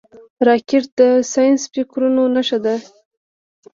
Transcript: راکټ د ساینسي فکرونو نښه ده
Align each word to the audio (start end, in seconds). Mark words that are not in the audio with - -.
راکټ 0.47 0.83
د 0.97 1.01
ساینسي 1.31 1.67
فکرونو 1.73 2.23
نښه 2.35 2.57
ده 2.65 2.75